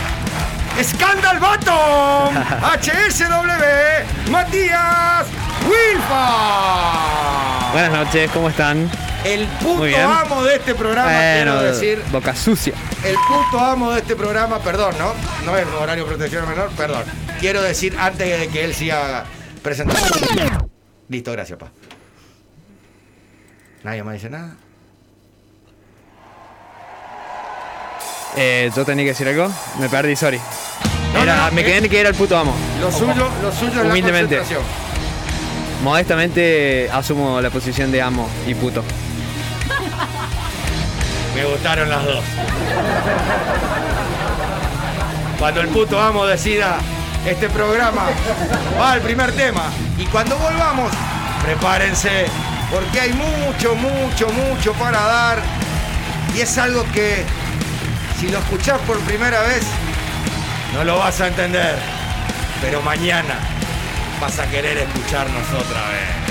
Scandal 0.84 1.40
Bottom, 1.40 2.36
HSW, 2.82 4.30
Matías 4.32 5.26
Wilfa. 5.66 7.72
Buenas 7.72 7.92
noches, 7.92 8.30
¿cómo 8.32 8.50
están? 8.50 8.90
El 9.24 9.48
puto 9.48 9.86
amo 9.96 10.44
de 10.44 10.56
este 10.56 10.76
programa, 10.76 11.08
Bueno, 11.10 11.54
quiero 11.54 11.62
decir. 11.64 12.04
boca 12.12 12.36
sucia. 12.36 12.74
El 13.06 13.16
puto 13.16 13.58
amo 13.64 13.94
de 13.94 14.00
este 14.02 14.18
programa, 14.18 14.60
perdón, 14.60 14.94
¿no? 15.00 15.14
No 15.46 15.58
es 15.58 15.66
horario 15.68 16.06
protección 16.06 16.46
menor, 16.50 16.70
perdón. 16.72 17.04
Quiero 17.40 17.62
decir 17.62 17.96
antes 17.98 18.38
de 18.40 18.50
que 18.50 18.66
él 18.66 18.76
siga 18.76 19.24
presentando. 19.64 20.70
Listo, 21.10 21.32
gracias, 21.32 21.58
pa. 21.58 21.72
Nadie 23.84 24.04
más 24.04 24.14
dice 24.14 24.30
nada. 24.30 24.56
Eh, 28.36 28.72
yo 28.76 28.86
tenía 28.86 29.06
que 29.06 29.10
decir 29.10 29.28
algo, 29.28 29.52
me 29.80 29.90
perdí, 29.90 30.16
sorry. 30.16 30.40
Era- 31.22 31.36
no, 31.38 31.46
no, 31.46 31.52
me 31.52 31.62
eh. 31.62 31.66
quedé 31.66 31.78
en 31.78 31.90
que 31.90 32.00
era 32.00 32.10
el 32.10 32.16
puto 32.16 32.38
amo. 32.38 32.54
Lo 32.80 32.92
suyo, 32.92 33.30
lo 33.42 33.52
suyo 33.52 33.82
es 33.84 33.90
Humildemente. 33.90 34.42
Modestamente 35.84 36.90
asumo 36.92 37.42
la 37.42 37.50
posición 37.50 37.92
de 37.92 38.02
amo 38.02 38.30
y 38.48 38.56
puto. 38.56 38.84
Me 41.36 41.46
gustaron 41.46 41.90
las 41.90 42.06
dos. 42.06 42.24
Cuando 45.38 45.62
el 45.62 45.68
puto 45.68 46.00
amo 46.00 46.26
decida 46.26 46.78
este 47.26 47.50
programa, 47.50 48.10
va 48.80 48.94
al 48.94 49.02
primer 49.02 49.32
tema. 49.34 49.64
Y 49.98 50.06
cuando 50.06 50.38
volvamos, 50.38 50.92
prepárense, 51.44 52.26
porque 52.72 53.00
hay 53.00 53.14
mucho, 53.14 53.76
mucho, 53.76 54.30
mucho 54.30 54.74
para 54.74 55.02
dar. 55.02 55.40
Y 56.36 56.42
es 56.42 56.58
algo 56.58 56.84
que, 56.94 57.24
si 58.20 58.30
lo 58.30 58.40
escuchás 58.40 58.80
por 58.82 59.00
primera 59.02 59.42
vez, 59.42 59.64
no 60.74 60.84
lo 60.84 60.98
vas 60.98 61.22
a 61.22 61.28
entender. 61.28 61.78
Pero 62.62 62.82
mañana 62.82 63.36
vas 64.20 64.40
a 64.40 64.48
querer 64.48 64.78
escucharnos 64.78 65.48
otra 65.50 65.82
vez. 65.90 66.23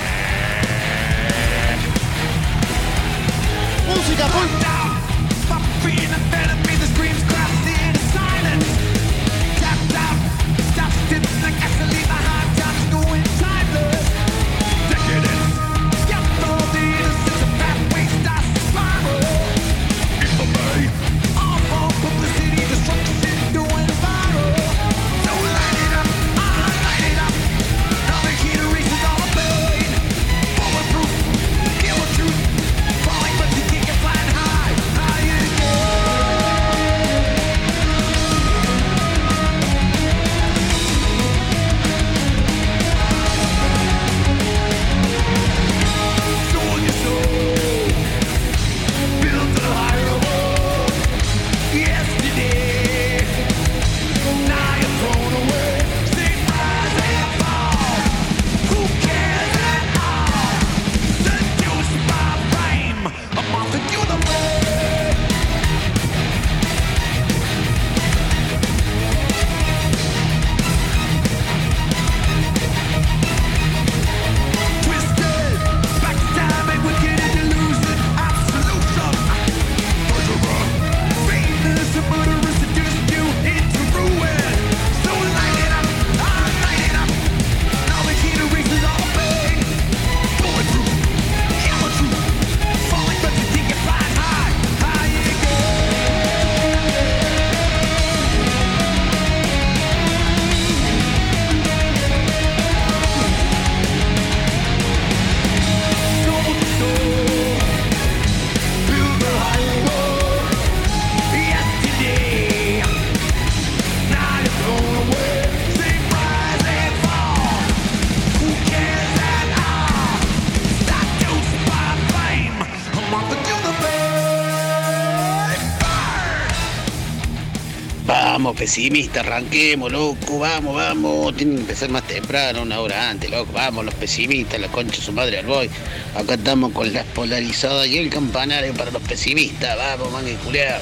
Vamos, 128.63 128.75
pesimista, 128.75 129.21
arranquemos, 129.21 129.91
loco, 129.91 130.39
vamos, 130.39 130.77
vamos. 130.77 131.37
Tienen 131.37 131.57
que 131.57 131.61
empezar 131.63 131.89
más 131.91 132.05
temprano, 132.05 132.63
una 132.63 132.79
hora 132.79 133.11
antes, 133.11 133.29
loco. 133.29 133.53
Vamos, 133.53 133.85
los 133.85 133.95
pesimistas, 133.95 134.61
la 134.61 134.69
concha 134.69 134.99
de 134.99 135.03
su 135.03 135.13
madre 135.13 135.41
al 135.41 135.47
boy. 135.47 135.69
Acá 136.15 136.35
estamos 136.35 136.71
con 136.71 136.93
las 136.93 137.05
polarizadas 137.07 137.89
y 137.89 137.99
el 137.99 138.09
campanario 138.09 138.73
para 138.75 138.93
los 138.93 139.03
pesimistas. 139.03 139.77
Vamos, 139.77 140.13
man, 140.13 140.25
culiao. 140.45 140.81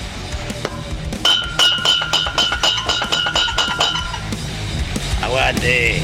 Aguante. 5.22 6.02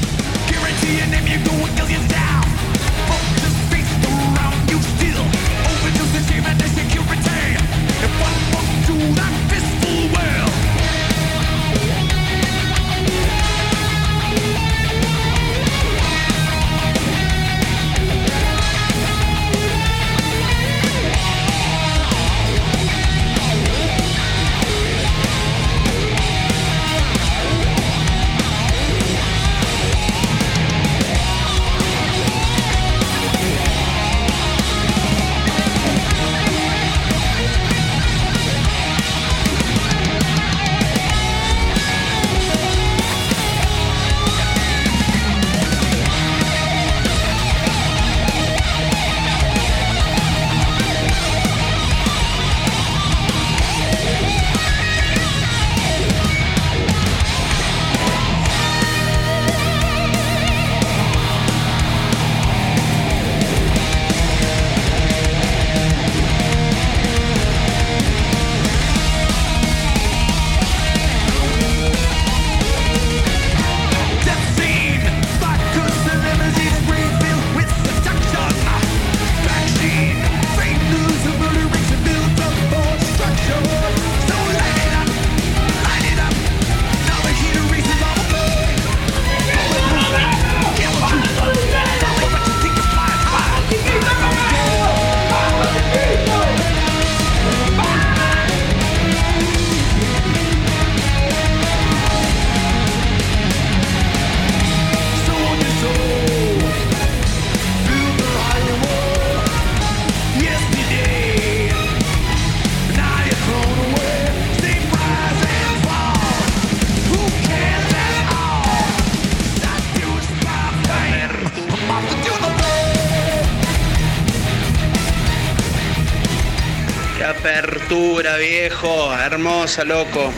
Apertura, 127.87 128.35
viejo. 128.37 129.13
Hermosa, 129.13 129.85
loco. 129.85 130.33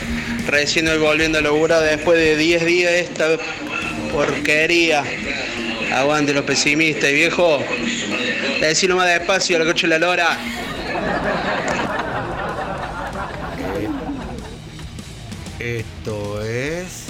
Recién 0.45 0.87
hoy 0.87 0.99
volviendo 0.99 1.39
a 1.39 1.41
laburar 1.41 1.81
después 1.81 2.19
de 2.19 2.37
10 2.37 2.65
días 2.65 2.91
esta 2.91 3.25
porquería. 4.11 5.03
Aguante 5.91 6.31
los 6.33 6.43
pesimistas, 6.45 7.11
viejo. 7.11 7.59
Decilo 8.61 8.95
más 8.95 9.07
despacio 9.07 9.55
a 9.55 9.59
la 9.59 9.65
coche 9.65 9.87
de 9.87 9.99
la 9.99 10.05
lora. 10.05 10.37
Esto 15.59 16.43
es 16.43 17.05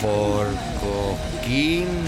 por 0.03 0.47
Coquín. 0.81 2.02